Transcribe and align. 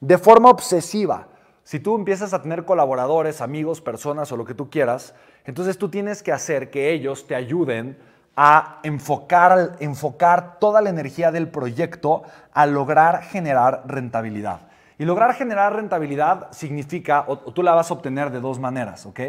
de 0.00 0.18
forma 0.18 0.50
obsesiva. 0.50 1.28
Si 1.62 1.78
tú 1.78 1.94
empiezas 1.94 2.32
a 2.34 2.42
tener 2.42 2.64
colaboradores, 2.64 3.40
amigos, 3.40 3.80
personas 3.80 4.32
o 4.32 4.36
lo 4.36 4.44
que 4.44 4.54
tú 4.54 4.70
quieras, 4.70 5.14
entonces 5.44 5.78
tú 5.78 5.88
tienes 5.88 6.22
que 6.22 6.32
hacer 6.32 6.70
que 6.70 6.90
ellos 6.90 7.26
te 7.26 7.34
ayuden 7.34 7.96
a 8.36 8.80
enfocar, 8.82 9.76
enfocar 9.80 10.58
toda 10.58 10.80
la 10.80 10.90
energía 10.90 11.30
del 11.30 11.48
proyecto 11.48 12.22
a 12.52 12.66
lograr 12.66 13.22
generar 13.22 13.82
rentabilidad. 13.86 14.60
Y 14.98 15.04
lograr 15.04 15.34
generar 15.34 15.74
rentabilidad 15.74 16.50
significa, 16.50 17.24
o, 17.26 17.36
tú 17.36 17.62
la 17.62 17.74
vas 17.74 17.90
a 17.90 17.94
obtener 17.94 18.30
de 18.30 18.40
dos 18.40 18.58
maneras, 18.58 19.06
¿ok? 19.06 19.20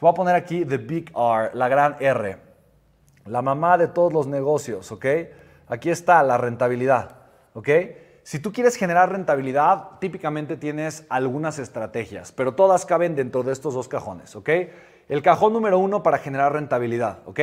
Voy 0.00 0.10
a 0.10 0.14
poner 0.14 0.34
aquí 0.34 0.64
the 0.64 0.78
big 0.78 1.10
R, 1.16 1.50
la 1.54 1.68
gran 1.68 1.96
R, 2.00 2.36
la 3.24 3.42
mamá 3.42 3.78
de 3.78 3.88
todos 3.88 4.12
los 4.12 4.26
negocios, 4.26 4.92
¿ok? 4.92 5.06
Aquí 5.68 5.90
está 5.90 6.22
la 6.22 6.36
rentabilidad, 6.36 7.16
¿ok? 7.54 7.68
Si 8.26 8.40
tú 8.40 8.52
quieres 8.52 8.74
generar 8.74 9.12
rentabilidad, 9.12 10.00
típicamente 10.00 10.56
tienes 10.56 11.04
algunas 11.08 11.60
estrategias, 11.60 12.32
pero 12.32 12.56
todas 12.56 12.84
caben 12.84 13.14
dentro 13.14 13.44
de 13.44 13.52
estos 13.52 13.74
dos 13.74 13.86
cajones, 13.86 14.34
¿ok? 14.34 14.50
El 15.08 15.22
cajón 15.22 15.52
número 15.52 15.78
uno 15.78 16.02
para 16.02 16.18
generar 16.18 16.52
rentabilidad, 16.52 17.20
¿ok? 17.26 17.38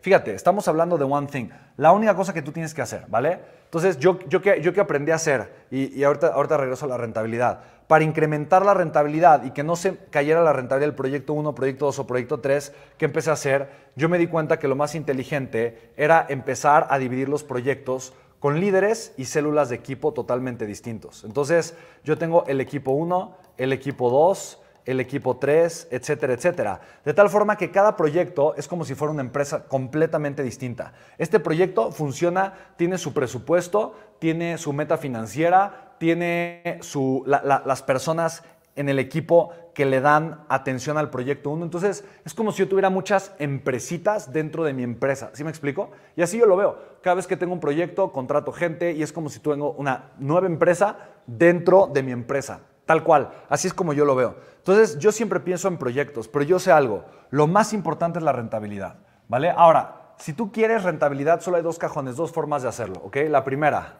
Fíjate, 0.00 0.34
estamos 0.34 0.68
hablando 0.68 0.96
de 0.96 1.04
one 1.04 1.26
thing. 1.26 1.48
La 1.76 1.92
única 1.92 2.14
cosa 2.14 2.32
que 2.32 2.42
tú 2.42 2.52
tienes 2.52 2.72
que 2.72 2.82
hacer, 2.82 3.04
¿vale? 3.08 3.40
Entonces, 3.64 3.98
yo, 3.98 4.18
yo, 4.28 4.40
que, 4.40 4.60
yo 4.62 4.72
que 4.72 4.80
aprendí 4.80 5.10
a 5.10 5.16
hacer, 5.16 5.52
y, 5.70 6.02
ahorita, 6.02 6.28
ahorita 6.28 6.56
regreso 6.56 6.86
a 6.86 6.88
la 6.88 6.96
rentabilidad, 6.96 7.60
para 7.88 8.04
incrementar 8.04 8.64
la 8.64 8.74
rentabilidad 8.74 9.44
y 9.44 9.50
que 9.50 9.64
no 9.64 9.74
se 9.74 9.96
cayera 10.10 10.42
la 10.42 10.52
rentabilidad 10.52 10.88
del 10.88 10.94
proyecto 10.94 11.32
1, 11.32 11.54
proyecto 11.54 11.86
2 11.86 11.98
o 11.98 12.06
proyecto 12.06 12.40
3, 12.40 12.72
¿qué 12.96 13.04
empecé 13.06 13.30
a 13.30 13.34
hacer? 13.34 13.68
Yo 13.96 14.08
me 14.08 14.18
di 14.18 14.26
cuenta 14.26 14.58
que 14.58 14.68
lo 14.68 14.76
más 14.76 14.94
inteligente 14.94 15.92
era 15.96 16.24
empezar 16.28 16.86
a 16.90 16.98
dividir 16.98 17.28
los 17.28 17.44
proyectos 17.44 18.14
con 18.38 18.60
líderes 18.60 19.12
y 19.16 19.24
células 19.24 19.68
de 19.68 19.76
equipo 19.76 20.12
totalmente 20.12 20.64
distintos. 20.64 21.24
Entonces, 21.24 21.74
yo 22.04 22.16
tengo 22.16 22.44
el 22.46 22.60
equipo 22.60 22.92
1, 22.92 23.36
el 23.56 23.72
equipo 23.72 24.10
2, 24.10 24.62
el 24.88 25.00
equipo 25.00 25.36
3, 25.36 25.88
etcétera, 25.90 26.32
etcétera. 26.32 26.80
De 27.04 27.12
tal 27.12 27.28
forma 27.28 27.56
que 27.58 27.70
cada 27.70 27.94
proyecto 27.94 28.54
es 28.56 28.66
como 28.66 28.86
si 28.86 28.94
fuera 28.94 29.12
una 29.12 29.20
empresa 29.20 29.64
completamente 29.64 30.42
distinta. 30.42 30.94
Este 31.18 31.40
proyecto 31.40 31.92
funciona, 31.92 32.54
tiene 32.76 32.96
su 32.96 33.12
presupuesto, 33.12 33.94
tiene 34.18 34.56
su 34.56 34.72
meta 34.72 34.96
financiera, 34.96 35.94
tiene 35.98 36.78
su, 36.80 37.22
las 37.26 37.82
personas 37.82 38.42
en 38.76 38.88
el 38.88 38.98
equipo 38.98 39.50
que 39.74 39.84
le 39.84 40.00
dan 40.00 40.44
atención 40.48 40.96
al 40.96 41.10
proyecto 41.10 41.50
1. 41.50 41.64
Entonces, 41.64 42.04
es 42.24 42.32
como 42.32 42.50
si 42.50 42.60
yo 42.60 42.68
tuviera 42.68 42.88
muchas 42.88 43.34
empresitas 43.38 44.32
dentro 44.32 44.64
de 44.64 44.72
mi 44.72 44.84
empresa. 44.84 45.30
¿Sí 45.34 45.44
me 45.44 45.50
explico? 45.50 45.90
Y 46.16 46.22
así 46.22 46.38
yo 46.38 46.46
lo 46.46 46.56
veo. 46.56 46.78
Cada 47.02 47.16
vez 47.16 47.26
que 47.26 47.36
tengo 47.36 47.52
un 47.52 47.60
proyecto, 47.60 48.10
contrato 48.10 48.52
gente 48.52 48.92
y 48.92 49.02
es 49.02 49.12
como 49.12 49.28
si 49.28 49.40
tengo 49.40 49.72
una 49.72 50.12
nueva 50.18 50.46
empresa 50.46 50.96
dentro 51.26 51.88
de 51.92 52.02
mi 52.02 52.12
empresa. 52.12 52.60
Tal 52.88 53.04
cual. 53.04 53.28
Así 53.50 53.68
es 53.68 53.74
como 53.74 53.92
yo 53.92 54.06
lo 54.06 54.14
veo. 54.14 54.36
Entonces, 54.56 54.98
yo 54.98 55.12
siempre 55.12 55.40
pienso 55.40 55.68
en 55.68 55.76
proyectos, 55.76 56.26
pero 56.26 56.42
yo 56.42 56.58
sé 56.58 56.72
algo. 56.72 57.04
Lo 57.28 57.46
más 57.46 57.74
importante 57.74 58.18
es 58.18 58.24
la 58.24 58.32
rentabilidad. 58.32 58.96
¿Vale? 59.28 59.50
Ahora, 59.50 60.14
si 60.16 60.32
tú 60.32 60.50
quieres 60.50 60.84
rentabilidad, 60.84 61.42
solo 61.42 61.58
hay 61.58 61.62
dos 61.62 61.78
cajones, 61.78 62.16
dos 62.16 62.32
formas 62.32 62.62
de 62.62 62.68
hacerlo. 62.70 63.02
¿Ok? 63.04 63.18
La 63.28 63.44
primera, 63.44 63.98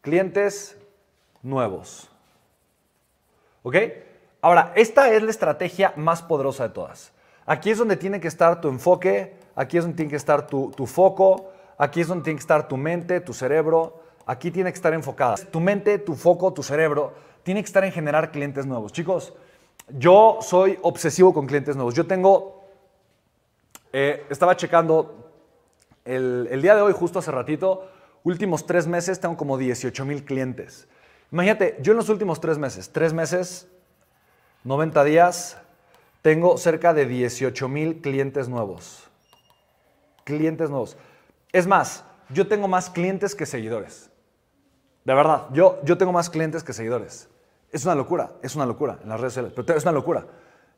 clientes 0.00 0.78
nuevos. 1.42 2.08
¿Ok? 3.64 3.74
Ahora, 4.42 4.70
esta 4.76 5.10
es 5.10 5.20
la 5.20 5.30
estrategia 5.30 5.92
más 5.96 6.22
poderosa 6.22 6.68
de 6.68 6.74
todas. 6.74 7.10
Aquí 7.46 7.70
es 7.70 7.78
donde 7.78 7.96
tiene 7.96 8.20
que 8.20 8.28
estar 8.28 8.60
tu 8.60 8.68
enfoque, 8.68 9.34
aquí 9.56 9.76
es 9.76 9.82
donde 9.82 9.96
tiene 9.96 10.10
que 10.10 10.16
estar 10.16 10.46
tu, 10.46 10.70
foco, 10.86 11.50
aquí 11.78 12.00
es 12.00 12.06
donde 12.06 12.22
tiene 12.22 12.36
que 12.36 12.42
estar 12.42 12.68
tu 12.68 12.76
mente, 12.76 13.20
tu 13.20 13.34
cerebro, 13.34 14.02
aquí 14.24 14.52
tiene 14.52 14.70
que 14.70 14.76
estar 14.76 14.94
enfocada. 14.94 15.34
Tu 15.50 15.58
mente, 15.58 15.98
tu 15.98 16.14
foco, 16.14 16.52
tu 16.52 16.62
cerebro, 16.62 17.26
tiene 17.48 17.62
que 17.62 17.66
estar 17.66 17.82
en 17.82 17.92
generar 17.92 18.30
clientes 18.30 18.66
nuevos. 18.66 18.92
Chicos, 18.92 19.32
yo 19.88 20.40
soy 20.42 20.78
obsesivo 20.82 21.32
con 21.32 21.46
clientes 21.46 21.76
nuevos. 21.76 21.94
Yo 21.94 22.06
tengo, 22.06 22.62
eh, 23.90 24.26
estaba 24.28 24.54
checando 24.54 25.32
el, 26.04 26.46
el, 26.50 26.60
día 26.60 26.74
de 26.74 26.82
hoy, 26.82 26.92
justo 26.92 27.20
hace 27.20 27.30
ratito, 27.30 27.90
últimos 28.22 28.66
tres 28.66 28.86
meses 28.86 29.18
tengo 29.18 29.38
como 29.38 29.56
18 29.56 30.04
mil 30.04 30.26
clientes. 30.26 30.88
Imagínate, 31.32 31.78
yo 31.80 31.92
en 31.92 31.96
los 31.96 32.10
últimos 32.10 32.38
tres 32.38 32.58
meses, 32.58 32.92
tres 32.92 33.14
meses, 33.14 33.66
90 34.64 35.02
días, 35.04 35.56
tengo 36.20 36.58
cerca 36.58 36.92
de 36.92 37.06
18 37.06 37.66
mil 37.66 38.02
clientes 38.02 38.50
nuevos. 38.50 39.08
Clientes 40.24 40.68
nuevos. 40.68 40.98
Es 41.50 41.66
más, 41.66 42.04
yo 42.28 42.46
tengo 42.46 42.68
más 42.68 42.90
clientes 42.90 43.34
que 43.34 43.46
seguidores. 43.46 44.10
De 45.06 45.14
verdad, 45.14 45.46
yo, 45.54 45.80
yo 45.82 45.96
tengo 45.96 46.12
más 46.12 46.28
clientes 46.28 46.62
que 46.62 46.74
seguidores. 46.74 47.30
Es 47.70 47.84
una 47.84 47.94
locura, 47.94 48.32
es 48.42 48.56
una 48.56 48.66
locura 48.66 48.98
en 49.02 49.08
las 49.08 49.20
redes 49.20 49.34
sociales, 49.34 49.52
pero 49.54 49.76
es 49.76 49.82
una 49.84 49.92
locura. 49.92 50.26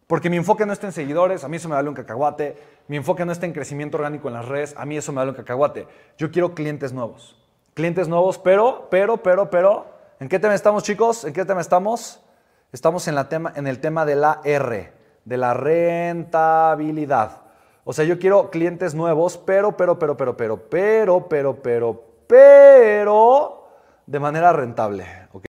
Porque 0.06 0.28
mi 0.28 0.36
enfoque 0.36 0.66
no 0.66 0.72
está 0.72 0.88
en 0.88 0.92
seguidores, 0.92 1.44
a 1.44 1.48
mí 1.48 1.56
eso 1.56 1.68
me 1.68 1.76
vale 1.76 1.88
un 1.88 1.94
cacahuate. 1.94 2.56
Mi 2.88 2.96
enfoque 2.96 3.24
no 3.24 3.30
está 3.30 3.46
en 3.46 3.52
crecimiento 3.52 3.96
orgánico 3.96 4.28
en 4.28 4.34
las 4.34 4.48
redes, 4.48 4.74
a 4.76 4.84
mí 4.84 4.96
eso 4.96 5.12
me 5.12 5.18
vale 5.18 5.30
un 5.30 5.36
cacahuate. 5.36 5.86
Yo 6.18 6.30
quiero 6.32 6.54
clientes 6.54 6.92
nuevos. 6.92 7.36
Clientes 7.74 8.08
nuevos, 8.08 8.38
pero, 8.38 8.88
pero, 8.90 9.22
pero, 9.22 9.50
pero, 9.50 10.00
¿En 10.20 10.28
qué 10.28 10.38
tema 10.38 10.54
estamos, 10.54 10.82
chicos? 10.82 11.24
¿En 11.24 11.32
qué 11.32 11.46
tema 11.46 11.62
estamos? 11.62 12.20
Estamos 12.72 13.08
en, 13.08 13.14
la 13.14 13.30
tema, 13.30 13.54
en 13.56 13.66
el 13.66 13.80
tema 13.80 14.04
de 14.04 14.16
la 14.16 14.42
R, 14.44 14.92
de 15.24 15.36
la 15.38 15.54
rentabilidad. 15.54 17.40
O 17.84 17.94
sea, 17.94 18.04
yo 18.04 18.18
quiero 18.18 18.50
clientes 18.50 18.94
nuevos, 18.94 19.38
pero, 19.38 19.78
pero, 19.78 19.98
pero, 19.98 20.18
pero, 20.18 20.36
pero, 20.36 20.68
pero, 20.68 21.26
pero, 21.26 21.62
pero, 21.62 22.04
pero, 22.26 23.68
de 24.04 24.20
manera 24.20 24.52
rentable. 24.52 25.06